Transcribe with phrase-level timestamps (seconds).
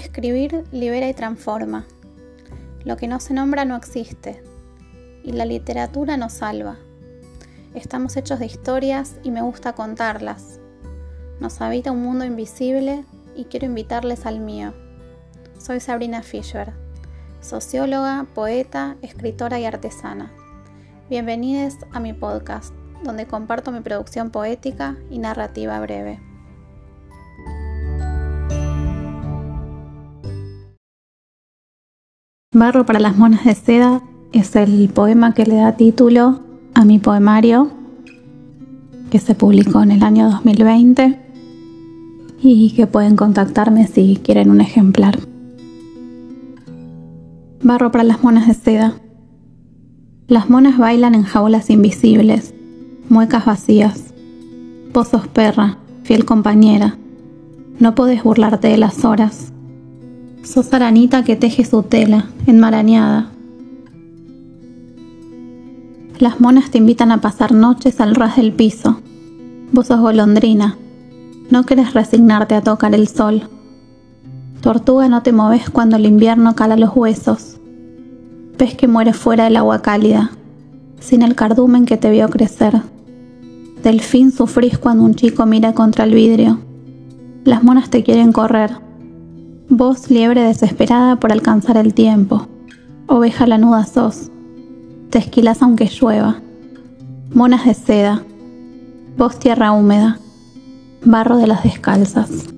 [0.00, 1.84] Escribir libera y transforma.
[2.84, 4.42] Lo que no se nombra no existe.
[5.22, 6.78] Y la literatura nos salva.
[7.74, 10.58] Estamos hechos de historias y me gusta contarlas.
[11.38, 13.04] Nos habita un mundo invisible
[13.36, 14.72] y quiero invitarles al mío.
[15.58, 16.72] Soy Sabrina Fischer,
[17.42, 20.32] socióloga, poeta, escritora y artesana.
[21.10, 22.74] Bienvenidos a mi podcast,
[23.04, 26.29] donde comparto mi producción poética y narrativa breve.
[32.52, 36.40] Barro para las monas de seda es el poema que le da título
[36.74, 37.70] a mi poemario
[39.08, 41.16] que se publicó en el año 2020
[42.42, 45.20] y que pueden contactarme si quieren un ejemplar.
[47.62, 48.94] Barro para las monas de seda.
[50.26, 52.52] Las monas bailan en jaulas invisibles,
[53.08, 54.12] muecas vacías.
[54.92, 56.98] Pozos perra, fiel compañera.
[57.78, 59.52] No podés burlarte de las horas
[60.52, 63.30] Sos aranita que teje su tela, enmarañada.
[66.18, 69.00] Las monas te invitan a pasar noches al ras del piso.
[69.70, 70.76] Vos sos golondrina.
[71.50, 73.48] No querés resignarte a tocar el sol.
[74.60, 77.60] Tortuga no te moves cuando el invierno cala los huesos.
[78.56, 80.32] Pez que muere fuera del agua cálida,
[80.98, 82.82] sin el cardumen que te vio crecer.
[83.84, 86.58] Delfín sufrís cuando un chico mira contra el vidrio.
[87.44, 88.89] Las monas te quieren correr
[89.72, 92.48] Vos liebre desesperada por alcanzar el tiempo,
[93.06, 94.28] oveja lanuda sos,
[95.10, 96.40] te esquilas aunque llueva,
[97.32, 98.24] monas de seda,
[99.16, 100.18] vos tierra húmeda,
[101.04, 102.52] barro de las descalzas.